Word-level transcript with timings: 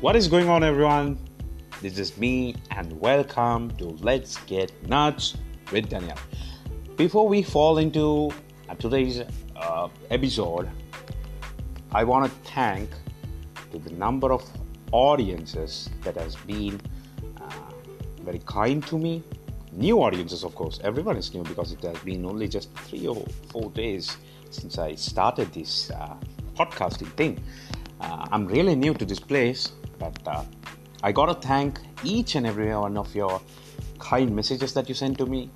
What 0.00 0.16
is 0.16 0.28
going 0.28 0.48
on, 0.48 0.64
everyone? 0.64 1.18
This 1.82 1.98
is 1.98 2.16
me, 2.16 2.54
and 2.70 2.98
welcome 3.02 3.70
to 3.72 3.84
Let's 4.00 4.38
Get 4.44 4.72
Nuts 4.88 5.36
with 5.70 5.90
Daniel. 5.90 6.16
Before 6.96 7.28
we 7.28 7.42
fall 7.42 7.76
into 7.76 8.30
uh, 8.70 8.76
today's 8.76 9.20
uh, 9.56 9.88
episode, 10.10 10.70
I 11.92 12.04
want 12.04 12.32
to 12.32 12.50
thank 12.50 12.88
to 13.72 13.78
the 13.78 13.90
number 13.90 14.32
of 14.32 14.42
audiences 14.90 15.90
that 16.02 16.16
has 16.16 16.34
been 16.34 16.80
uh, 17.38 17.50
very 18.22 18.40
kind 18.46 18.82
to 18.86 18.96
me. 18.96 19.22
New 19.72 19.98
audiences, 19.98 20.44
of 20.44 20.54
course. 20.54 20.80
Everyone 20.82 21.18
is 21.18 21.34
new 21.34 21.42
because 21.42 21.72
it 21.72 21.82
has 21.82 21.98
been 21.98 22.24
only 22.24 22.48
just 22.48 22.72
three 22.88 23.06
or 23.06 23.22
four 23.50 23.70
days 23.72 24.16
since 24.48 24.78
I 24.78 24.94
started 24.94 25.52
this 25.52 25.90
uh, 25.90 26.16
podcasting 26.54 27.12
thing. 27.18 27.38
Uh, 28.00 28.26
I'm 28.32 28.46
really 28.46 28.74
new 28.74 28.94
to 28.94 29.04
this 29.04 29.20
place, 29.20 29.72
but 30.00 30.18
uh, 30.26 30.42
I 31.02 31.12
gotta 31.12 31.34
thank 31.34 31.78
each 32.02 32.34
and 32.34 32.46
every 32.46 32.74
one 32.74 32.96
of 32.96 33.14
your 33.14 33.40
kind 34.00 34.34
messages 34.34 34.74
that 34.74 34.88
you 34.88 34.94
sent 34.94 35.18
to 35.18 35.26
me 35.26 35.50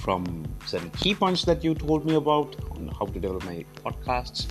from 0.00 0.44
certain 0.66 0.90
key 0.90 1.14
points 1.14 1.44
that 1.44 1.64
you 1.64 1.74
told 1.74 2.04
me 2.04 2.16
about 2.16 2.56
on 2.72 2.88
how 2.98 3.06
to 3.06 3.18
develop 3.18 3.44
my 3.44 3.64
podcasts. 3.84 4.48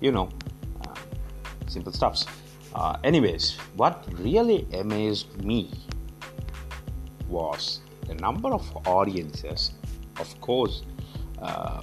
You 0.00 0.12
know, 0.12 0.30
uh, 0.86 0.94
simple 1.66 1.92
stuffs. 1.92 2.24
Uh, 2.74 2.96
anyways, 3.04 3.56
what 3.76 4.06
really 4.18 4.66
amazed 4.72 5.42
me 5.42 5.70
was 7.28 7.80
the 8.06 8.14
number 8.14 8.50
of 8.50 8.64
audiences, 8.86 9.72
of 10.20 10.40
course, 10.40 10.82
uh, 11.42 11.82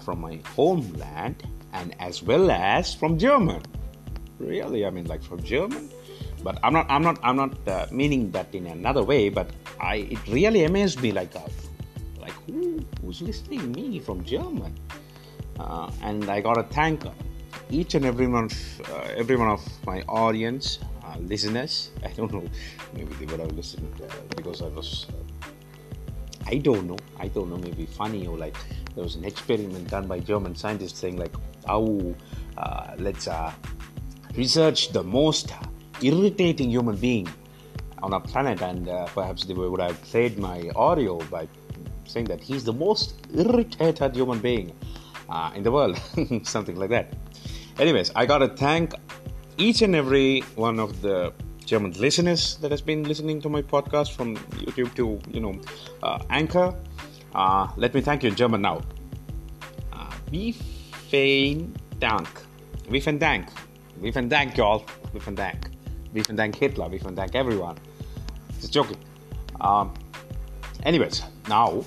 from 0.00 0.20
my 0.20 0.40
homeland 0.56 1.42
and 1.72 1.94
as 2.00 2.22
well 2.22 2.50
as 2.50 2.94
from 2.94 3.18
German. 3.18 3.62
Really, 4.38 4.84
I 4.84 4.90
mean, 4.90 5.06
like 5.06 5.22
from 5.22 5.42
German. 5.42 5.90
But 6.42 6.58
I'm 6.62 6.72
not, 6.72 6.86
I'm 6.88 7.02
not, 7.02 7.18
I'm 7.22 7.36
not 7.36 7.68
uh, 7.68 7.86
meaning 7.90 8.30
that 8.32 8.54
in 8.54 8.66
another 8.66 9.02
way. 9.02 9.28
But 9.28 9.50
I, 9.80 10.08
it 10.10 10.26
really 10.28 10.64
amazed 10.64 11.00
me, 11.02 11.12
like, 11.12 11.34
uh, 11.36 11.40
like 12.20 12.34
who, 12.46 12.84
who's 13.00 13.22
listening 13.22 13.72
me 13.72 13.98
from 13.98 14.24
German? 14.24 14.74
Uh, 15.58 15.90
and 16.02 16.28
I 16.28 16.40
gotta 16.40 16.64
thank 16.64 17.04
each 17.70 17.94
and 17.94 18.04
every 18.04 18.26
one, 18.26 18.44
of, 18.44 18.80
uh, 18.90 19.08
every 19.16 19.36
one 19.36 19.48
of 19.48 19.60
my 19.86 20.02
audience, 20.08 20.78
uh, 21.04 21.16
listeners. 21.20 21.90
I 22.04 22.08
don't 22.08 22.32
know, 22.32 22.44
maybe 22.94 23.14
they 23.14 23.26
would 23.26 23.40
have 23.40 23.52
listened 23.52 24.00
uh, 24.02 24.12
because 24.36 24.62
I 24.62 24.68
was 24.68 25.06
I 26.46 26.56
don't 26.56 26.86
know. 26.86 26.98
I 27.18 27.28
don't 27.28 27.48
know. 27.48 27.56
Maybe 27.56 27.86
funny 27.86 28.26
or 28.26 28.36
like 28.36 28.56
there 28.94 29.02
was 29.02 29.14
an 29.14 29.24
experiment 29.24 29.88
done 29.88 30.06
by 30.06 30.18
German 30.18 30.54
scientists 30.54 30.98
saying 30.98 31.16
like, 31.16 31.34
"Oh, 31.68 32.14
uh, 32.58 32.94
let's 32.98 33.28
uh, 33.28 33.52
research 34.36 34.92
the 34.92 35.02
most 35.02 35.52
irritating 36.02 36.70
human 36.70 36.96
being 36.96 37.28
on 38.02 38.12
our 38.12 38.20
planet," 38.20 38.60
and 38.62 38.88
uh, 38.88 39.06
perhaps 39.06 39.44
they 39.44 39.54
would 39.54 39.80
have 39.80 40.00
played 40.02 40.38
my 40.38 40.70
audio 40.76 41.18
by 41.30 41.48
saying 42.04 42.26
that 42.26 42.40
he's 42.40 42.64
the 42.64 42.72
most 42.72 43.14
irritated 43.34 44.14
human 44.14 44.38
being 44.38 44.72
uh, 45.28 45.50
in 45.54 45.62
the 45.62 45.70
world, 45.70 45.98
something 46.42 46.76
like 46.76 46.90
that. 46.90 47.14
Anyways, 47.78 48.12
I 48.14 48.26
gotta 48.26 48.48
thank 48.48 48.94
each 49.56 49.82
and 49.82 49.94
every 49.94 50.40
one 50.56 50.78
of 50.78 51.00
the 51.02 51.32
German 51.64 51.92
listeners 51.92 52.56
that 52.56 52.70
has 52.70 52.82
been 52.82 53.04
listening 53.04 53.40
to 53.40 53.48
my 53.48 53.62
podcast 53.62 54.12
from 54.12 54.36
YouTube 54.66 54.94
to 54.94 55.18
you 55.32 55.40
know 55.40 55.54
uh, 56.02 56.18
Anchor. 56.30 56.74
Uh, 57.34 57.68
let 57.76 57.94
me 57.94 58.00
thank 58.00 58.22
you 58.22 58.28
in 58.28 58.36
German 58.36 58.60
now. 58.60 58.82
Uh, 59.92 60.10
wie 60.30 60.52
vielen 61.10 61.72
Dank. 61.98 62.28
Wie 62.88 63.00
vielen 63.00 63.18
Dank. 63.18 63.48
Wie 64.00 64.12
vielen 64.12 64.28
Dank, 64.28 64.56
y'all. 64.56 64.84
Wie 65.12 65.20
vielen 65.20 65.36
Dank. 65.36 65.71
Wie 66.12 66.22
vielen 66.22 66.36
Dank, 66.36 66.56
Hitler. 66.56 66.90
we 66.90 66.98
vielen 66.98 67.14
Dank, 67.14 67.34
everyone. 67.34 67.76
Just 68.60 68.72
joking. 68.72 68.98
Um, 69.60 69.92
anyways, 70.84 71.22
now 71.48 71.84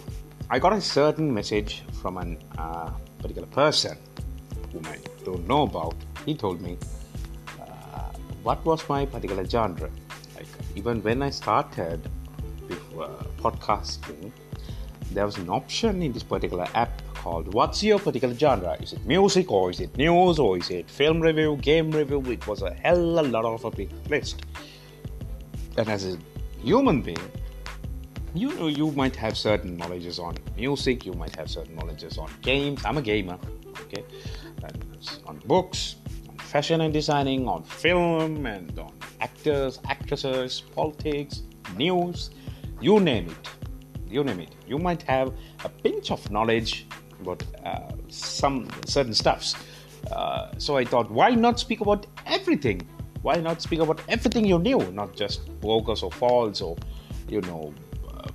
I 0.49 0.59
got 0.59 0.73
a 0.73 0.81
certain 0.81 1.33
message 1.33 1.83
from 2.01 2.17
a 2.17 2.61
uh, 2.61 2.91
particular 3.19 3.47
person 3.47 3.97
whom 4.73 4.85
I 4.85 4.97
don't 5.23 5.47
know 5.47 5.63
about. 5.63 5.95
He 6.25 6.35
told 6.35 6.61
me 6.61 6.77
what 8.45 8.63
was 8.63 8.88
my 8.88 9.05
particular 9.07 9.44
genre. 9.44 9.89
Like 10.35 10.47
even 10.75 11.01
when 11.01 11.23
I 11.23 11.31
started 11.31 12.07
before, 12.67 13.05
uh, 13.05 13.23
podcasting, 13.41 14.31
there 15.11 15.25
was 15.25 15.38
an 15.38 15.49
option 15.49 16.01
in 16.01 16.11
this 16.11 16.23
particular 16.23 16.67
app 16.73 17.01
called 17.13 17.53
"What's 17.53 17.83
your 17.83 17.99
particular 17.99 18.35
genre? 18.35 18.77
Is 18.81 18.93
it 18.93 19.05
music 19.05 19.51
or 19.51 19.69
is 19.69 19.79
it 19.79 19.95
news 19.97 20.39
or 20.39 20.57
is 20.57 20.69
it 20.69 20.89
film 20.89 21.21
review, 21.21 21.57
game 21.57 21.91
review?" 21.91 22.21
It 22.31 22.45
was 22.47 22.61
a 22.61 22.73
hell 22.73 23.19
a 23.19 23.21
lot 23.21 23.45
of 23.45 23.66
a 23.66 23.71
big 23.71 23.89
list. 24.09 24.45
And 25.77 25.89
as 25.89 26.05
a 26.05 26.17
human 26.61 27.01
being, 27.01 27.31
you 28.33 28.53
know 28.55 28.67
you 28.67 28.91
might 28.91 29.16
have 29.16 29.38
certain 29.38 29.77
knowledges 29.77 30.19
on 30.19 30.35
music, 30.57 31.05
you 31.05 31.13
might 31.13 31.35
have 31.35 31.49
certain 31.49 31.75
knowledges 31.75 32.17
on 32.17 32.29
games. 32.41 32.83
I'm 32.85 32.97
a 32.97 33.01
gamer, 33.01 33.37
okay, 33.81 34.03
on 35.25 35.37
books, 35.45 35.95
on 36.29 36.37
fashion 36.37 36.81
and 36.81 36.93
designing, 36.93 37.47
on 37.47 37.63
film 37.63 38.45
and 38.45 38.77
on 38.79 38.91
actors, 39.22 39.79
actresses, 39.87 40.61
politics, 40.73 41.43
news, 41.77 42.29
you 42.81 42.99
name 42.99 43.29
it. 43.29 43.64
You 44.15 44.23
name 44.23 44.39
it. 44.39 44.55
You 44.65 44.77
might 44.79 45.01
have 45.03 45.33
a 45.65 45.69
pinch 45.69 46.09
of 46.09 46.31
knowledge 46.31 46.87
about 47.19 47.43
uh, 47.65 47.91
some 48.07 48.69
certain 48.85 49.13
stuffs. 49.13 49.55
Uh, 50.09 50.51
so 50.57 50.77
I 50.77 50.85
thought, 50.85 51.11
why 51.11 51.31
not 51.31 51.59
speak 51.59 51.81
about 51.81 52.07
everything? 52.25 52.87
Why 53.23 53.35
not 53.47 53.61
speak 53.61 53.81
about 53.81 53.99
everything 54.07 54.45
you 54.45 54.57
knew, 54.57 54.79
not 54.93 55.17
just 55.17 55.39
brokers 55.59 56.01
or 56.01 56.11
falls 56.13 56.61
or 56.61 56.77
you 57.27 57.41
know 57.41 57.73
uh, 58.07 58.29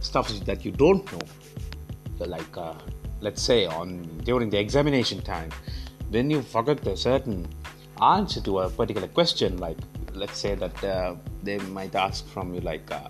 stuff 0.00 0.28
that 0.44 0.66
you 0.66 0.72
don't 0.72 1.10
know. 1.12 1.26
So 2.18 2.26
like, 2.26 2.54
uh, 2.54 2.74
let's 3.22 3.40
say 3.40 3.64
on 3.64 4.02
during 4.24 4.50
the 4.50 4.58
examination 4.58 5.22
time, 5.22 5.50
when 6.10 6.28
you 6.28 6.42
forget 6.42 6.86
a 6.86 6.94
certain 6.94 7.48
answer 8.02 8.42
to 8.42 8.58
a 8.58 8.68
particular 8.68 9.08
question, 9.08 9.56
like 9.56 9.78
let's 10.12 10.38
say 10.38 10.56
that 10.56 10.84
uh, 10.84 11.14
they 11.42 11.56
might 11.78 11.94
ask 11.94 12.26
from 12.28 12.52
you, 12.52 12.60
like, 12.60 12.90
uh, 12.90 13.08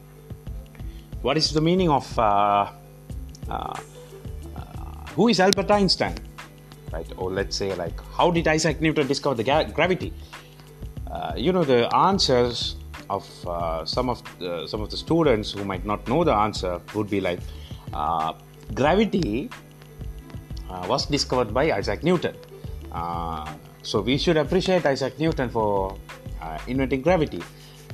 what 1.27 1.37
is 1.37 1.53
the 1.53 1.61
meaning 1.61 1.91
of 1.91 2.07
uh, 2.19 2.23
uh, 2.23 3.53
uh 3.53 3.77
who 5.17 5.29
is 5.29 5.41
Albert 5.41 5.71
Einstein, 5.71 6.17
right? 6.93 7.11
Or 7.17 7.31
let's 7.31 7.57
say, 7.57 7.75
like, 7.75 7.99
how 8.17 8.31
did 8.31 8.47
Isaac 8.47 8.81
Newton 8.81 9.07
discover 9.07 9.35
the 9.35 9.47
ga- 9.51 9.71
gravity? 9.79 10.13
Uh, 11.11 11.33
you 11.37 11.53
know, 11.53 11.65
the 11.65 11.83
answers 11.95 12.77
of 13.09 13.25
some 13.95 14.09
of 14.09 14.19
the, 14.41 14.67
some 14.67 14.83
of 14.83 14.91
the 14.91 14.97
students 14.97 15.53
who 15.53 15.65
might 15.65 15.85
not 15.85 16.07
know 16.09 16.25
the 16.25 16.35
answer 16.35 16.81
would 16.95 17.09
be 17.09 17.21
like, 17.21 17.41
gravity 18.75 19.49
was 20.89 21.07
discovered 21.07 21.55
by 21.55 21.73
Isaac 21.73 22.03
Newton 22.03 22.35
uh, 22.97 23.47
so 23.83 24.01
we 24.01 24.17
should 24.17 24.37
appreciate 24.37 24.87
Isaac 24.87 25.19
Newton 25.19 25.49
for 25.51 25.97
uh, 26.41 26.59
inventing 26.67 27.03
gravity. 27.03 27.43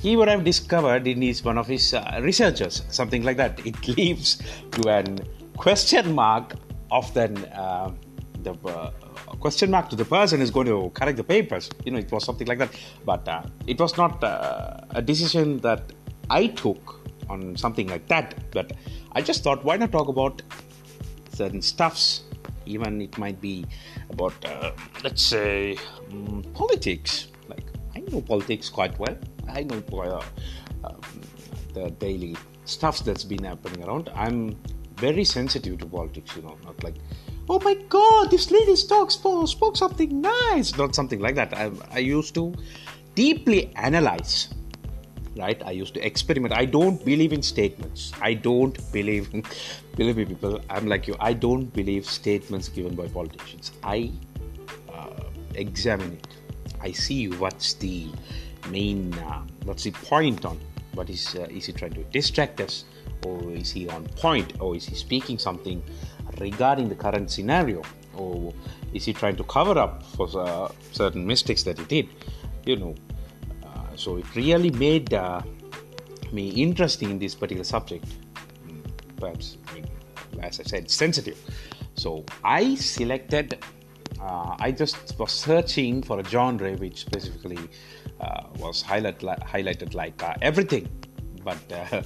He 0.02 0.16
would 0.16 0.26
have 0.26 0.42
discovered 0.42 1.06
in 1.06 1.22
his 1.22 1.44
one 1.44 1.56
of 1.56 1.68
his 1.68 1.94
uh, 1.94 2.18
researchers 2.22 2.82
something 2.88 3.22
like 3.22 3.36
that. 3.36 3.64
It 3.64 3.86
leaves 3.96 4.42
to 4.72 4.88
an 4.88 5.20
question 5.56 6.12
mark 6.12 6.54
of 6.90 7.14
then 7.14 7.36
uh, 7.54 7.92
the 8.42 8.52
uh, 8.66 8.90
question 9.38 9.70
mark 9.70 9.88
to 9.90 9.96
the 9.96 10.04
person 10.04 10.40
is 10.40 10.50
going 10.50 10.66
to 10.66 10.90
correct 10.94 11.16
the 11.18 11.22
papers. 11.22 11.70
You 11.84 11.92
know, 11.92 11.98
it 11.98 12.10
was 12.10 12.24
something 12.24 12.48
like 12.48 12.58
that. 12.58 12.70
But 13.04 13.28
uh, 13.28 13.42
it 13.68 13.78
was 13.78 13.96
not 13.96 14.20
a 14.24 15.00
decision 15.00 15.58
that 15.58 15.92
I 16.28 16.48
took 16.48 16.98
on 17.30 17.56
something 17.56 17.86
like 17.86 18.08
that. 18.08 18.34
But 18.50 18.72
I 19.12 19.22
just 19.22 19.44
thought, 19.44 19.64
why 19.64 19.76
not 19.76 19.92
talk 19.92 20.08
about 20.08 20.42
certain 21.32 21.62
stuffs 21.62 22.24
even 22.66 23.00
it 23.00 23.16
might 23.18 23.40
be 23.40 23.64
about 24.10 24.34
uh, 24.44 24.70
let's 25.02 25.22
say 25.22 25.76
um, 26.12 26.44
politics 26.54 27.28
like 27.48 27.64
i 27.96 28.00
know 28.00 28.20
politics 28.20 28.68
quite 28.68 28.96
well 28.98 29.16
i 29.48 29.62
know 29.62 29.82
uh, 29.92 30.22
um, 30.84 31.00
the 31.74 31.90
daily 31.98 32.36
stuff 32.64 33.04
that's 33.04 33.24
been 33.24 33.44
happening 33.44 33.84
around. 33.84 34.10
I'm 34.14 34.56
very 34.96 35.24
sensitive 35.24 35.78
to 35.78 35.86
politics 35.86 36.36
you 36.36 36.42
know 36.42 36.56
not 36.64 36.82
like 36.84 36.94
oh 37.48 37.58
my 37.60 37.74
god 37.88 38.30
this 38.30 38.50
lady 38.52 38.76
spoke, 38.76 39.10
spoke 39.10 39.76
something 39.76 40.20
nice. 40.20 40.76
Not 40.76 40.94
something 40.94 41.20
like 41.20 41.34
that. 41.34 41.52
I, 41.54 41.70
I 41.90 41.98
used 41.98 42.34
to 42.34 42.54
deeply 43.14 43.72
analyze 43.76 44.54
right? 45.34 45.62
I 45.64 45.70
used 45.70 45.94
to 45.94 46.06
experiment. 46.06 46.52
I 46.52 46.66
don't 46.66 47.02
believe 47.06 47.32
in 47.32 47.42
statements. 47.42 48.12
I 48.20 48.34
don't 48.34 48.76
believe 48.92 49.30
believe 49.96 50.16
me 50.16 50.24
people 50.26 50.60
i'm 50.70 50.86
like 50.86 51.06
you. 51.08 51.16
I 51.20 51.32
don't 51.32 51.72
believe 51.72 52.06
statements 52.06 52.68
given 52.68 52.94
by 52.94 53.08
politicians. 53.08 53.72
I 53.82 54.12
uh, 54.92 55.24
examine 55.54 56.12
it. 56.12 56.28
I 56.80 56.92
see 56.92 57.28
what's 57.28 57.74
the 57.74 58.08
main 58.68 59.12
uh, 59.14 59.42
what's 59.64 59.84
the 59.84 59.90
point 59.90 60.44
on 60.44 60.58
what 60.94 61.08
is 61.10 61.34
uh, 61.36 61.42
is 61.50 61.66
he 61.66 61.72
trying 61.72 61.92
to 61.92 62.04
distract 62.04 62.60
us 62.60 62.84
or 63.26 63.40
is 63.52 63.70
he 63.70 63.88
on 63.88 64.04
point 64.16 64.60
or 64.60 64.76
is 64.76 64.86
he 64.86 64.94
speaking 64.94 65.38
something 65.38 65.82
regarding 66.38 66.88
the 66.88 66.94
current 66.94 67.30
scenario 67.30 67.82
or 68.14 68.52
is 68.92 69.04
he 69.04 69.12
trying 69.12 69.36
to 69.36 69.44
cover 69.44 69.78
up 69.78 70.02
for 70.02 70.28
uh, 70.38 70.68
certain 70.92 71.26
mistakes 71.26 71.62
that 71.62 71.78
he 71.78 71.84
did 71.84 72.08
you 72.66 72.76
know 72.76 72.94
so 73.96 74.16
it 74.16 74.34
really 74.34 74.70
made 74.70 75.12
uh, 75.14 75.40
me 76.32 76.48
interesting 76.48 77.10
in 77.10 77.18
this 77.18 77.34
particular 77.34 77.64
subject. 77.64 78.04
Perhaps, 79.16 79.58
as 80.40 80.60
I 80.60 80.62
said, 80.64 80.90
sensitive. 80.90 81.38
So 81.94 82.24
I 82.42 82.74
selected. 82.74 83.62
Uh, 84.20 84.56
I 84.58 84.72
just 84.72 85.18
was 85.18 85.32
searching 85.32 86.02
for 86.02 86.20
a 86.20 86.24
genre 86.24 86.72
which 86.76 87.00
specifically 87.00 87.58
uh, 87.58 88.01
was 88.58 88.82
highlight, 88.82 89.18
highlighted 89.20 89.94
like 89.94 90.22
uh, 90.22 90.34
everything, 90.42 90.88
but 91.44 91.58
uh, 91.72 92.02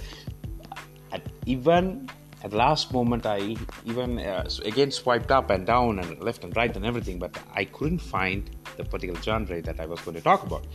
at 1.12 1.23
even 1.47 2.08
at 2.43 2.50
the 2.50 2.56
last 2.56 2.93
moment 2.93 3.26
I 3.26 3.56
even 3.85 4.19
uh, 4.19 4.49
again 4.64 4.91
swiped 4.91 5.31
up 5.31 5.50
and 5.50 5.67
down 5.67 5.99
and 5.99 6.23
left 6.23 6.44
and 6.44 6.56
right 6.56 6.75
and 6.75 6.85
everything, 6.85 7.19
but 7.19 7.37
I 7.55 7.64
couldn't 7.64 7.99
find 7.99 8.50
the 8.76 8.85
particular 8.85 9.20
genre 9.23 9.61
that 9.62 9.81
I 9.81 9.87
was 9.87 10.00
going 10.00 10.17
to 10.17 10.23
talk 10.23 10.44
about. 10.44 10.67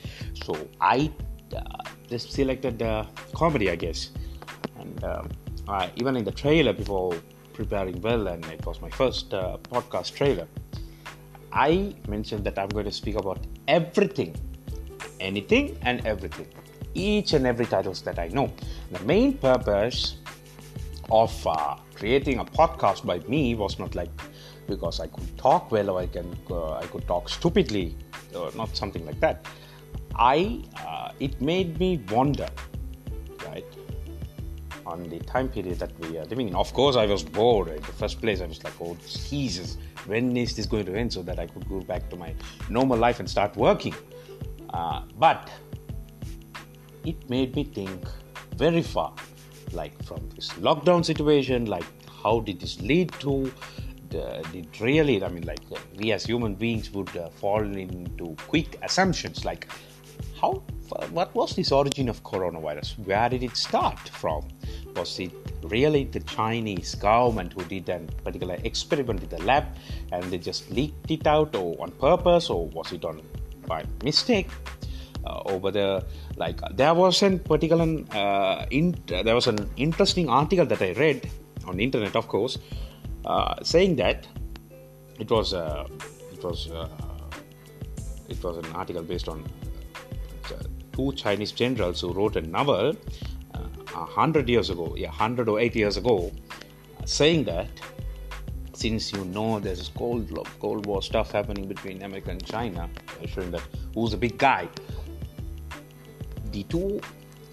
So 0.43 0.55
I 0.79 1.11
uh, 1.55 1.61
just 2.09 2.31
selected 2.31 2.81
uh, 2.81 3.05
comedy, 3.33 3.69
I 3.69 3.75
guess, 3.75 4.11
and 4.79 5.03
um, 5.03 5.29
even 5.95 6.15
in 6.17 6.23
the 6.25 6.31
trailer 6.31 6.73
before 6.73 7.13
preparing 7.53 8.01
well, 8.01 8.27
and 8.27 8.43
it 8.45 8.65
was 8.65 8.81
my 8.81 8.89
first 8.89 9.33
uh, 9.33 9.57
podcast 9.69 10.15
trailer. 10.15 10.47
I 11.53 11.93
mentioned 12.07 12.45
that 12.45 12.57
I'm 12.57 12.69
going 12.69 12.85
to 12.85 12.91
speak 12.91 13.15
about 13.15 13.45
everything, 13.67 14.35
anything 15.21 15.77
and 15.83 16.05
everything, 16.05 16.47
each 16.93 17.33
and 17.33 17.45
every 17.45 17.65
titles 17.65 18.01
that 18.01 18.19
I 18.19 18.27
know. 18.29 18.51
The 18.91 18.99
main 19.05 19.37
purpose 19.37 20.17
of 21.09 21.47
uh, 21.47 21.75
creating 21.95 22.39
a 22.39 22.45
podcast 22.45 23.05
by 23.05 23.19
me 23.27 23.55
was 23.55 23.77
not 23.79 23.95
like 23.95 24.09
because 24.67 24.99
I 24.99 25.07
could 25.07 25.37
talk 25.37 25.71
well 25.71 25.89
or 25.91 25.99
I 26.01 26.07
can 26.07 26.35
uh, 26.49 26.73
I 26.73 26.85
could 26.85 27.05
talk 27.07 27.29
stupidly 27.29 27.95
or 28.35 28.51
not 28.55 28.75
something 28.75 29.05
like 29.05 29.19
that. 29.19 29.45
I 30.15 30.63
uh, 30.85 31.11
it 31.19 31.41
made 31.41 31.79
me 31.79 32.01
wonder, 32.11 32.47
right, 33.45 33.65
on 34.85 35.03
the 35.09 35.19
time 35.19 35.49
period 35.49 35.79
that 35.79 35.97
we 35.99 36.17
are 36.17 36.25
living 36.25 36.47
in. 36.47 36.55
Of 36.55 36.73
course, 36.73 36.95
I 36.95 37.05
was 37.05 37.23
bored 37.23 37.69
in 37.69 37.81
the 37.81 37.95
first 38.03 38.21
place. 38.21 38.41
I 38.41 38.45
was 38.45 38.63
like, 38.63 38.73
oh 38.81 38.97
Jesus, 39.07 39.77
when 40.05 40.35
is 40.37 40.55
this 40.55 40.65
going 40.65 40.85
to 40.85 40.95
end 40.95 41.13
so 41.13 41.21
that 41.23 41.39
I 41.39 41.47
could 41.47 41.67
go 41.69 41.81
back 41.81 42.09
to 42.09 42.15
my 42.15 42.33
normal 42.69 42.97
life 42.97 43.19
and 43.19 43.29
start 43.29 43.55
working? 43.55 43.95
Uh, 44.73 45.01
but 45.17 45.49
it 47.05 47.29
made 47.29 47.55
me 47.55 47.63
think 47.63 48.05
very 48.55 48.81
far 48.81 49.13
like 49.73 50.01
from 50.03 50.29
this 50.35 50.49
lockdown 50.67 51.03
situation 51.03 51.65
like 51.65 51.85
how 52.23 52.39
did 52.41 52.59
this 52.59 52.79
lead 52.81 53.11
to 53.13 53.51
the, 54.09 54.45
did 54.51 54.67
really 54.81 55.23
i 55.23 55.27
mean 55.29 55.45
like 55.45 55.59
we 55.97 56.11
as 56.11 56.25
human 56.25 56.53
beings 56.53 56.91
would 56.91 57.15
uh, 57.17 57.29
fall 57.29 57.61
into 57.61 58.35
quick 58.47 58.77
assumptions 58.83 59.45
like 59.45 59.67
how 60.39 60.61
what 61.11 61.33
was 61.33 61.55
this 61.55 61.71
origin 61.71 62.09
of 62.09 62.21
coronavirus? 62.23 62.99
Where 63.05 63.29
did 63.29 63.43
it 63.43 63.55
start 63.55 64.09
from? 64.09 64.47
Was 64.95 65.19
it 65.19 65.31
really 65.63 66.05
the 66.05 66.19
chinese 66.21 66.95
government 66.95 67.53
who 67.53 67.63
did 67.65 67.87
a 67.87 67.99
particular 68.23 68.57
experiment 68.63 69.23
in 69.23 69.29
the 69.29 69.41
lab 69.43 69.65
and 70.11 70.23
they 70.25 70.37
just 70.37 70.69
leaked 70.71 71.09
it 71.09 71.27
out 71.27 71.55
or 71.55 71.79
on 71.79 71.91
purpose 71.91 72.49
or 72.49 72.67
was 72.69 72.91
it 72.91 73.05
on 73.05 73.21
by 73.71 73.81
mistake. 74.03 74.49
Uh, 75.23 75.53
over 75.53 75.69
the 75.77 75.87
like 76.43 76.59
there 76.79 76.95
was 76.95 77.21
a 77.21 77.29
particular 77.51 77.85
uh, 78.21 78.65
in, 78.77 78.85
there 79.27 79.35
was 79.39 79.47
an 79.53 79.59
interesting 79.77 80.27
article 80.41 80.65
that 80.71 80.81
I 80.81 80.93
read 80.93 81.29
on 81.67 81.77
the 81.77 81.83
internet, 81.83 82.15
of 82.15 82.27
course, 82.27 82.57
uh, 83.25 83.53
saying 83.61 83.97
that 83.97 84.27
it 85.19 85.29
was 85.29 85.53
uh, 85.53 85.85
it 86.35 86.43
was 86.43 86.71
uh, 86.71 86.89
it 88.29 88.43
was 88.43 88.57
an 88.63 88.71
article 88.73 89.03
based 89.03 89.29
on 89.29 89.45
uh, 90.45 90.63
two 90.95 91.11
Chinese 91.13 91.51
generals 91.51 92.01
who 92.01 92.11
wrote 92.13 92.35
a 92.35 92.41
novel 92.41 92.95
a 93.93 94.05
hundred 94.05 94.49
years 94.49 94.69
ago, 94.69 94.95
yeah, 94.97 95.11
hundred 95.11 95.47
or 95.49 95.59
eight 95.59 95.75
years 95.75 95.97
ago, 95.97 96.31
saying 97.05 97.43
that 97.43 97.69
since 98.73 99.11
you 99.13 99.23
know 99.25 99.59
there's 99.59 99.89
cold 99.89 100.27
cold 100.59 100.85
war 100.85 101.01
stuff 101.01 101.31
happening 101.31 101.67
between 101.67 102.01
America 102.01 102.31
and 102.31 102.43
China, 102.43 102.89
showing 103.27 103.51
that 103.51 103.63
who's 103.93 104.13
a 104.13 104.17
big 104.17 104.37
guy 104.37 104.67
the 106.51 106.63
two 106.63 106.99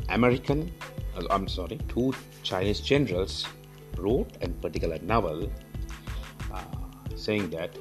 American, 0.09 0.73
uh, 1.17 1.23
I'm 1.31 1.49
sorry, 1.49 1.79
two 1.89 2.13
Chinese 2.43 2.81
generals 2.81 3.47
wrote 3.97 4.31
a 4.43 4.49
particular 4.49 4.99
novel 5.03 5.51
uh, 6.53 6.63
saying 7.17 7.51
that 7.51 7.77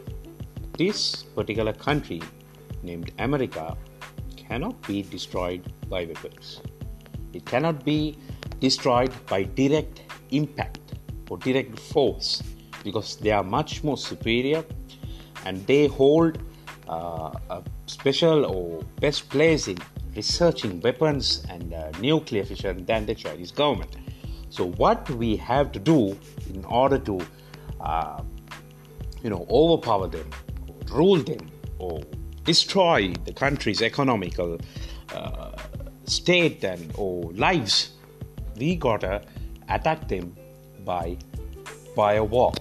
this 0.77 1.23
particular 1.23 1.73
country 1.73 2.21
named 2.83 3.11
America 3.19 3.75
cannot 4.35 4.79
be 4.87 5.01
destroyed 5.01 5.61
by 5.89 6.05
weapons. 6.05 6.61
It 7.33 7.45
cannot 7.45 7.83
be 7.83 8.17
destroyed 8.59 9.11
by 9.27 9.43
direct 9.43 10.01
impact 10.31 10.93
or 11.29 11.37
direct 11.37 11.79
force 11.79 12.43
because 12.83 13.17
they 13.17 13.31
are 13.31 13.43
much 13.43 13.83
more 13.83 13.97
superior 13.97 14.63
and 15.45 15.65
they 15.67 15.87
hold 15.87 16.37
uh, 16.87 17.31
a 17.49 17.63
special 17.87 18.45
or 18.45 18.83
best 18.99 19.29
place 19.29 19.67
in 19.67 19.77
researching 20.15 20.79
weapons 20.81 21.43
and 21.49 21.73
uh, 21.73 21.89
nuclear 21.99 22.43
fission 22.43 22.85
than 22.85 23.05
the 23.05 23.15
Chinese 23.15 23.51
government. 23.51 23.95
So, 24.49 24.65
what 24.71 25.09
we 25.09 25.35
have 25.37 25.71
to 25.71 25.79
do 25.79 26.17
in 26.53 26.63
order 26.65 26.99
to, 26.99 27.19
uh, 27.81 28.21
you 29.23 29.29
know, 29.29 29.45
overpower 29.49 30.07
them, 30.07 30.29
rule 30.91 31.17
them, 31.17 31.49
or 31.79 32.01
destroy 32.43 33.13
the 33.25 33.33
country's 33.33 33.81
economical 33.81 34.57
uh, 35.13 35.51
state 36.05 36.63
and 36.63 36.91
or 36.95 37.31
lives, 37.33 37.91
we 38.57 38.75
gotta 38.75 39.21
attack 39.69 40.07
them 40.07 40.35
by 40.85 41.17
a 41.97 42.23
war. 42.23 42.53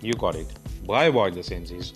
You 0.00 0.12
got 0.14 0.34
it. 0.34 0.52
By 0.86 1.08
war 1.08 1.28
in 1.28 1.34
the 1.34 1.42
sense 1.42 1.70
is 1.70 1.94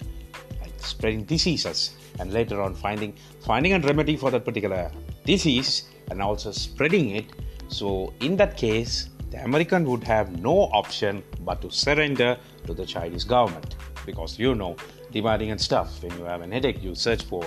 like 0.60 0.72
spreading 0.78 1.24
diseases 1.24 1.94
and 2.20 2.32
later 2.32 2.60
on 2.60 2.74
finding 2.74 3.14
finding 3.40 3.72
a 3.72 3.80
remedy 3.80 4.16
for 4.16 4.30
that 4.30 4.44
particular 4.44 4.90
disease 5.24 5.84
and 6.10 6.20
also 6.20 6.52
spreading 6.52 7.10
it. 7.10 7.26
So 7.68 8.12
in 8.20 8.36
that 8.36 8.56
case 8.56 9.08
the 9.30 9.42
american 9.44 9.84
would 9.84 10.02
have 10.02 10.38
no 10.40 10.56
option 10.80 11.22
but 11.40 11.62
to 11.62 11.70
surrender 11.70 12.36
to 12.66 12.74
the 12.74 12.86
chinese 12.86 13.24
government. 13.24 13.76
Because 14.06 14.38
you 14.38 14.54
know 14.54 14.76
demanding 15.12 15.50
and 15.50 15.60
stuff 15.60 16.02
when 16.02 16.16
you 16.18 16.24
have 16.24 16.40
an 16.42 16.52
headache 16.52 16.82
you 16.82 16.94
search 16.94 17.22
for 17.24 17.44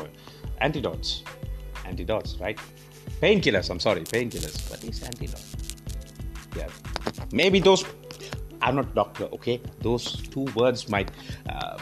antidotes. 0.59 1.23
Antidotes 1.85 2.37
right? 2.39 2.59
Painkillers 3.21 3.69
i'm 3.69 3.79
sorry 3.79 4.01
painkillers 4.01 4.57
but 4.69 4.83
it's 4.83 5.03
antidote. 5.03 5.43
Yeah. 6.55 6.67
Maybe 7.31 7.59
those 7.59 7.83
i'm 8.61 8.75
not 8.75 8.95
doctor 8.95 9.25
okay? 9.25 9.61
Those 9.81 10.05
two 10.33 10.45
words 10.55 10.87
might 10.87 11.11
uh, 11.49 11.77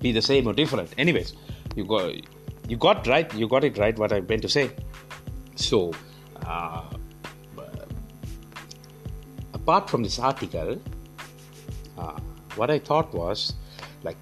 be 0.00 0.12
the 0.12 0.22
same 0.22 0.46
or 0.46 0.52
different. 0.52 0.94
Anyways 0.98 1.34
you 1.76 1.84
got 1.84 2.14
you 2.68 2.76
got 2.76 3.06
right 3.06 3.32
you 3.34 3.48
got 3.48 3.64
it 3.64 3.78
right 3.78 3.98
what 3.98 4.12
i 4.12 4.20
meant 4.20 4.42
to 4.42 4.48
say. 4.48 4.70
So 5.56 5.92
uh, 6.46 6.84
apart 9.52 9.90
from 9.90 10.02
this 10.02 10.18
article 10.18 10.80
uh, 11.98 12.18
what 12.56 12.70
i 12.70 12.78
thought 12.78 13.12
was 13.12 13.54
like 14.02 14.16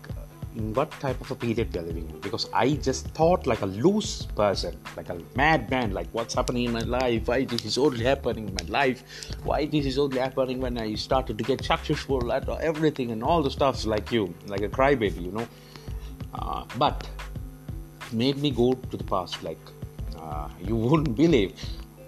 in 0.57 0.75
what 0.75 0.91
type 1.03 1.21
of 1.21 1.31
a 1.31 1.35
period 1.35 1.73
we 1.73 1.81
are 1.81 1.85
living 1.85 2.09
in? 2.11 2.19
Because 2.21 2.49
i 2.53 2.71
just 2.73 3.07
thought 3.19 3.47
like 3.47 3.63
a 3.63 3.67
loose 3.67 4.27
person 4.41 4.77
like 4.97 5.09
a 5.11 5.19
madman 5.37 5.93
like 5.93 6.09
what's 6.13 6.35
happening 6.35 6.65
in 6.65 6.73
my 6.73 6.81
life 6.81 7.29
why 7.29 7.45
this 7.45 7.65
is 7.65 7.79
only 7.79 8.05
happening 8.05 8.49
in 8.49 8.55
my 8.55 8.67
life 8.81 9.05
why 9.45 9.67
this 9.67 9.87
is 9.87 9.99
only 9.99 10.19
happening 10.19 10.61
when 10.61 10.79
i 10.79 10.95
started 10.95 11.39
to 11.39 11.45
get 11.45 11.65
successful 11.65 12.33
at 12.33 12.49
everything 12.73 13.13
and 13.13 13.23
all 13.23 13.43
the 13.43 13.51
stuff 13.51 13.85
like 13.85 14.11
you 14.11 14.35
like 14.47 14.63
a 14.63 14.69
crybaby 14.69 15.23
you 15.23 15.33
know? 15.33 15.49
Uh, 16.35 16.65
but 16.77 17.09
made 18.13 18.39
me 18.39 18.51
go 18.51 18.75
to 18.75 18.97
the 18.97 19.05
past 19.05 19.43
like 19.43 19.59
uh, 20.19 20.49
you 20.63 20.77
wouldn't 20.77 21.17
believe. 21.17 21.53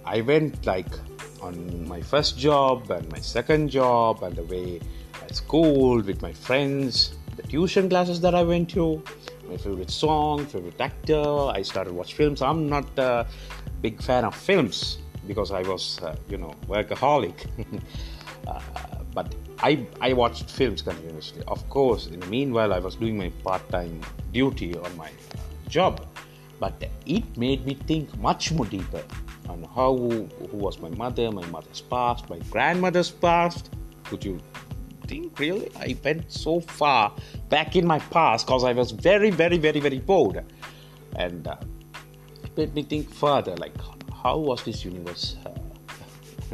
I 0.05 0.21
went 0.21 0.67
like 0.67 0.93
on 1.41 1.89
my 1.89 2.01
first 2.01 2.39
job 2.39 2.91
and 2.91 3.11
my 3.11 3.19
second 3.21 3.71
job 3.71 4.23
and 4.23 4.37
the 4.37 4.43
way 4.45 4.81
at 5.23 5.35
school 5.37 6.01
with 6.03 6.23
my 6.23 6.33
friends. 6.33 7.15
The 7.37 7.43
tuition 7.43 7.89
classes 7.89 8.21
that 8.21 8.35
i 8.35 8.43
went 8.43 8.69
to 8.71 9.03
my 9.49 9.57
favorite 9.57 9.91
song 9.91 10.47
favorite 10.47 10.81
actor. 10.81 11.23
I 11.59 11.63
started 11.63 11.93
watch 11.95 12.15
films. 12.15 12.43
I'm 12.43 12.69
not 12.69 12.87
a 12.99 13.27
big 13.81 14.03
fan 14.03 14.25
of 14.25 14.35
films 14.35 14.99
because 15.27 15.53
i 15.53 15.63
was 15.63 16.01
uh, 16.03 16.17
you 16.29 16.39
know 16.39 16.55
workaholic. 16.69 17.47
Uh, 18.47 18.59
but 19.13 19.35
I, 19.63 19.87
I 20.01 20.13
watched 20.15 20.51
films 20.51 20.81
continuously. 20.83 21.43
Of 21.47 21.69
course, 21.69 22.07
in 22.07 22.21
the 22.21 22.27
meanwhile, 22.27 22.73
I 22.73 22.79
was 22.79 22.97
doing 22.97 23.19
my 23.19 23.31
part 23.45 23.69
time 23.69 24.01
duty 24.33 24.77
on 24.77 24.97
my 24.97 25.11
job. 25.71 26.07
But 26.59 26.75
it 27.07 27.37
made 27.39 27.65
me 27.65 27.75
think 27.75 28.17
much 28.19 28.53
more 28.53 28.67
deeper 28.67 29.03
on 29.49 29.63
how 29.75 29.97
who 29.97 30.29
was 30.53 30.79
my 30.79 30.91
mother, 30.91 31.31
my 31.33 31.47
mother's 31.47 31.81
past, 31.81 32.29
my 32.29 32.39
grandmother's 32.51 33.11
past. 33.11 33.71
Could 34.05 34.25
you 34.25 34.41
think 35.07 35.39
really? 35.39 35.71
I 35.77 35.97
went 36.05 36.31
so 36.31 36.61
far 36.61 37.15
back 37.49 37.77
in 37.77 37.87
my 37.87 37.99
past 37.99 38.47
because 38.47 38.65
I 38.65 38.73
was 38.73 38.91
very, 38.91 39.31
very, 39.31 39.57
very, 39.57 39.81
very 39.81 39.99
bored, 39.99 40.45
and 41.17 41.49
uh, 41.49 41.57
it 42.45 42.57
made 42.57 42.75
me 42.75 42.83
think 42.83 43.11
further. 43.11 43.57
Like, 43.57 43.75
how 44.23 44.37
was 44.37 44.63
this 44.65 44.85
universe 44.85 45.37
uh, 45.47 45.51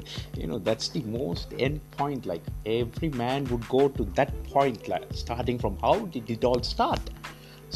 you 0.36 0.46
know 0.46 0.58
that's 0.58 0.88
the 0.88 1.02
most 1.02 1.52
end 1.58 1.80
point 1.92 2.26
like 2.26 2.42
every 2.64 3.08
man 3.10 3.44
would 3.46 3.66
go 3.68 3.88
to 3.88 4.04
that 4.14 4.30
point 4.44 4.88
like 4.88 5.04
starting 5.12 5.58
from 5.58 5.76
how 5.80 5.98
did 6.06 6.28
it 6.30 6.44
all 6.44 6.62
start 6.62 7.00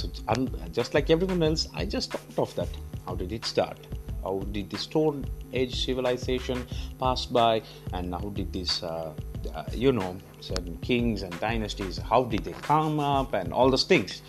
so 0.00 0.46
just 0.72 0.94
like 0.94 1.10
everyone 1.10 1.42
else 1.42 1.68
i 1.74 1.84
just 1.84 2.12
thought 2.12 2.48
of 2.48 2.54
that. 2.56 2.68
How 3.06 3.14
did 3.14 3.32
it 3.32 3.44
start? 3.44 3.78
How 4.22 4.38
did 4.52 4.70
the 4.70 4.78
stone 4.78 5.24
age 5.52 5.84
civilization 5.84 6.66
pass 6.98 7.26
by? 7.26 7.62
And 7.92 8.14
how 8.14 8.28
did 8.28 8.52
this 8.52 8.82
uh, 8.82 9.12
uh, 9.54 9.64
you 9.72 9.92
know 9.92 10.16
certain 10.40 10.76
kings 10.78 11.22
and 11.22 11.38
dynasties 11.40 11.98
how 11.98 12.24
did 12.24 12.44
they 12.44 12.52
come 12.52 13.00
up 13.00 13.34
and 13.34 13.52
all 13.52 13.70
those 13.70 13.84
things? 13.84 14.22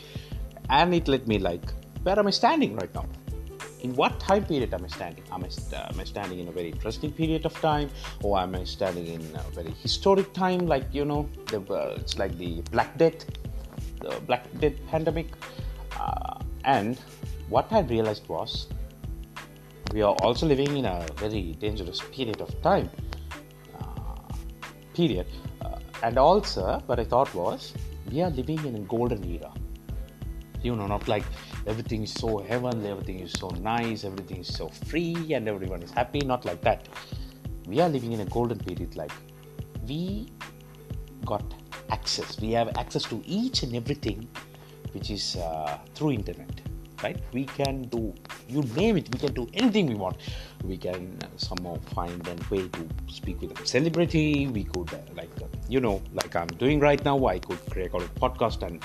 And 0.70 0.94
it 0.94 1.08
led 1.08 1.28
me 1.28 1.40
like 1.40 1.66
where 2.04 2.18
am 2.18 2.28
i 2.28 2.32
standing 2.32 2.76
right 2.76 2.94
now? 2.96 3.06
In 3.82 3.96
what 3.96 4.20
time 4.20 4.46
period 4.46 4.74
am 4.76 4.86
I 4.86 4.88
standing? 4.88 5.24
Am 5.32 5.44
I, 5.44 5.48
uh, 5.76 5.90
am 5.90 6.00
I 6.00 6.04
standing 6.04 6.38
in 6.38 6.48
a 6.48 6.52
very 6.52 6.70
interesting 6.70 7.12
period 7.12 7.48
of 7.48 7.54
time, 7.62 7.90
or 8.22 8.40
am 8.40 8.54
I 8.54 8.64
standing 8.64 9.08
in 9.08 9.22
a 9.36 9.44
very 9.56 9.72
historic 9.72 10.34
time, 10.34 10.68
like 10.68 10.86
you 10.94 11.04
know, 11.04 11.28
the, 11.48 11.62
uh, 11.62 11.98
it's 12.00 12.20
like 12.20 12.38
the 12.38 12.62
Black 12.70 12.96
Death, 13.00 13.26
the 14.00 14.20
Black 14.28 14.46
Death 14.60 14.74
pandemic? 14.92 15.34
Uh, 16.02 16.40
and 16.64 16.98
what 17.50 17.72
I 17.72 17.82
realized 17.82 18.28
was 18.28 18.68
we 19.94 20.02
are 20.02 20.16
also 20.24 20.46
living 20.46 20.78
in 20.78 20.86
a 20.86 21.06
very 21.18 21.54
dangerous 21.60 22.02
period 22.12 22.42
of 22.42 22.50
time. 22.62 22.90
Uh, 23.78 24.16
period, 24.96 25.28
uh, 25.62 25.78
and 26.04 26.18
also 26.18 26.82
what 26.86 27.00
I 27.00 27.04
thought 27.04 27.34
was 27.36 27.74
we 28.12 28.22
are 28.22 28.30
living 28.30 28.66
in 28.66 28.76
a 28.76 28.80
golden 28.80 29.24
era. 29.24 29.52
You 30.64 30.76
know 30.76 30.88
not 30.88 31.08
like 31.08 31.26
everything 31.68 32.04
is 32.04 32.14
so 32.14 32.38
heavenly 32.38 32.90
everything 32.90 33.20
is 33.20 33.32
so 33.34 33.50
nice 33.50 34.04
everything 34.04 34.38
is 34.42 34.54
so 34.56 34.70
free 34.90 35.34
and 35.34 35.48
everyone 35.48 35.84
is 35.84 35.92
happy. 35.92 36.20
Not 36.20 36.46
like 36.46 36.62
that. 36.62 36.88
We 37.68 37.80
are 37.80 37.90
living 37.90 38.14
in 38.14 38.22
a 38.22 38.26
golden 38.26 38.60
period 38.60 38.96
like 38.96 39.12
we 39.88 40.28
got 41.26 41.44
access. 41.90 42.40
We 42.40 42.52
have 42.52 42.70
access 42.78 43.04
to 43.06 43.22
each 43.26 43.64
and 43.64 43.76
everything 43.76 44.28
which 44.94 45.10
is 45.10 45.36
uh, 45.38 45.78
through 45.96 46.12
internet 46.12 46.62
right? 47.04 47.20
We 47.34 47.46
can 47.46 47.84
do 47.84 48.14
you 48.48 48.62
name 48.76 48.98
it 48.98 49.10
we 49.12 49.20
can 49.20 49.34
do 49.34 49.48
anything 49.54 49.88
we 49.88 49.96
want. 49.96 50.18
We 50.64 50.78
can 50.78 51.18
somehow 51.38 51.78
find 51.96 52.28
a 52.28 52.36
way 52.54 52.68
to 52.68 52.88
speak 53.08 53.42
with 53.42 53.60
a 53.60 53.66
celebrity. 53.66 54.48
We 54.48 54.64
could 54.66 54.94
uh, 54.94 54.98
like 55.16 55.30
uh, 55.42 55.48
you 55.68 55.80
know 55.80 56.02
like 56.14 56.36
i'm 56.36 56.48
doing 56.48 56.80
right 56.80 57.04
now 57.04 57.26
i 57.26 57.40
could 57.40 57.60
create 57.70 57.94
a 57.94 58.00
podcast 58.24 58.62
and 58.68 58.84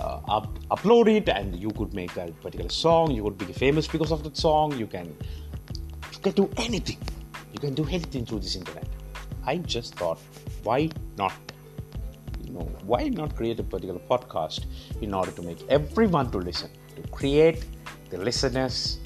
uh, 0.00 0.20
up, 0.28 0.58
upload 0.70 1.08
it 1.08 1.28
and 1.28 1.54
you 1.56 1.70
could 1.70 1.94
make 1.94 2.16
a 2.16 2.26
particular 2.42 2.70
song. 2.70 3.12
You 3.12 3.22
could 3.22 3.38
be 3.38 3.52
famous 3.52 3.86
because 3.86 4.10
of 4.10 4.24
that 4.24 4.36
song. 4.36 4.76
You 4.76 4.86
can 4.86 5.06
you 6.12 6.18
can 6.20 6.32
do 6.32 6.50
anything. 6.56 6.98
You 7.52 7.60
can 7.60 7.74
do 7.74 7.84
anything 7.84 8.26
through 8.26 8.40
this 8.40 8.56
internet. 8.56 8.88
I 9.46 9.58
just 9.58 9.94
thought 9.94 10.18
why 10.62 10.90
not 11.16 11.32
why 12.60 13.08
not 13.08 13.34
create 13.36 13.58
a 13.60 13.62
particular 13.62 14.00
podcast 14.10 14.66
in 15.00 15.14
order 15.14 15.30
to 15.32 15.42
make 15.42 15.58
everyone 15.68 16.30
to 16.30 16.38
listen 16.38 16.70
to 16.96 17.02
create 17.08 17.64
the 18.10 18.18
listeners 18.18 18.98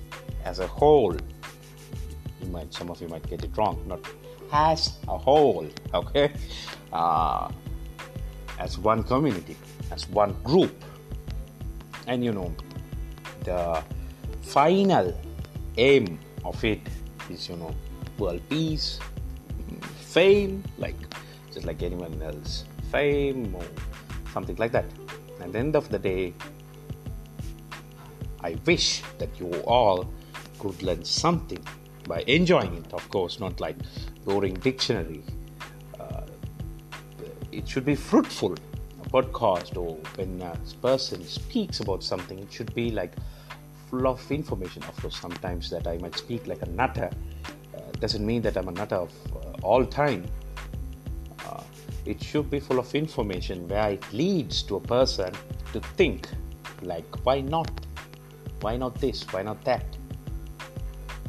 as 0.45 0.59
a 0.59 0.67
whole? 0.67 1.15
You 2.41 2.49
might 2.49 2.73
some 2.75 2.91
of 2.91 3.01
you 3.01 3.09
might 3.09 3.29
get 3.29 3.45
it 3.45 3.57
wrong 3.57 3.83
not 3.87 4.01
as 4.53 4.99
a 5.09 5.17
whole 5.17 5.67
okay? 5.95 6.33
Uh, 6.93 7.49
as 8.59 8.79
one 8.79 9.03
community 9.03 9.57
as 9.91 10.09
one 10.11 10.35
group. 10.45 10.85
And 12.07 12.25
you 12.25 12.33
know 12.33 12.55
the 13.45 13.83
final 14.43 15.15
aim 15.77 16.19
of 16.45 16.63
it 16.65 16.81
is 17.31 17.49
you 17.49 17.57
know 17.57 17.75
world 18.19 18.41
peace 18.49 18.99
fame 19.99 20.65
like 20.79 20.97
just 21.53 21.67
like 21.67 21.83
anyone 21.83 22.21
else 22.23 22.65
fame 22.91 23.55
or 23.55 23.65
something 24.33 24.57
like 24.57 24.73
that 24.73 24.87
at 25.41 25.53
the 25.53 25.59
end 25.59 25.77
of 25.77 25.89
the 25.89 25.99
day 25.99 26.33
i 28.41 28.57
wish 28.67 29.03
that 29.19 29.41
you 29.41 29.51
all 29.65 30.09
could 30.59 30.83
learn 30.83 31.05
something 31.05 31.63
by 32.07 32.23
enjoying 32.27 32.75
it 32.75 32.93
of 32.93 33.09
course 33.11 33.41
not 33.41 33.61
like 33.61 33.77
boring 34.25 34.55
dictionary 34.55 35.23
uh, 36.01 36.23
it 37.53 37.69
should 37.69 37.85
be 37.85 37.95
fruitful 37.95 38.55
A 39.03 39.09
podcast 39.11 39.77
or 39.77 39.97
when 40.17 40.43
a 40.43 40.57
person 40.83 41.25
speaks 41.25 41.81
about 41.81 42.03
something, 42.03 42.39
it 42.39 42.53
should 42.53 42.75
be 42.75 42.91
like 42.91 43.13
full 43.89 44.07
of 44.07 44.31
information. 44.31 44.83
Of 44.85 44.97
course, 45.01 45.17
sometimes 45.17 45.71
that 45.71 45.87
I 45.87 45.99
might 45.99 46.17
speak 46.17 46.47
like 46.47 46.63
a 46.63 46.69
nutter 46.71 47.11
uh, 47.75 47.81
doesn't 48.01 48.25
mean 48.25 48.43
that 48.43 48.57
I'm 48.57 48.69
a 48.69 48.73
nutter 48.73 48.97
of 48.97 49.13
uh, 49.35 49.39
all 49.63 49.87
time. 49.87 50.27
It 52.09 52.23
should 52.23 52.51
be 52.51 52.59
full 52.59 52.79
of 52.79 52.95
information 52.95 53.69
where 53.69 53.91
it 53.91 54.13
leads 54.15 54.63
to 54.63 54.77
a 54.77 54.81
person 54.81 55.31
to 55.75 55.81
think 55.99 56.27
like, 56.81 57.05
why 57.23 57.43
not? 57.43 57.71
Why 58.63 58.79
not 58.79 58.95
this? 58.95 59.27
Why 59.31 59.43
not 59.43 59.63
that? 59.65 59.85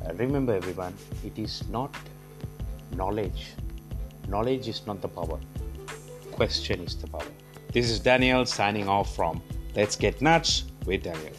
Uh, 0.05 0.13
remember, 0.13 0.53
everyone, 0.53 0.95
it 1.25 1.37
is 1.37 1.67
not 1.67 1.93
knowledge. 2.95 3.47
Knowledge 4.29 4.69
is 4.69 4.87
not 4.87 5.01
the 5.01 5.09
power. 5.09 5.37
Question 6.31 6.79
is 6.79 6.95
the 6.95 7.07
power. 7.07 7.27
This 7.73 7.89
is 7.89 7.99
Daniel 7.99 8.45
signing 8.45 8.87
off 8.87 9.13
from 9.13 9.41
Let's 9.75 9.97
Get 9.97 10.21
Nuts 10.21 10.63
with 10.85 11.03
Daniel. 11.03 11.33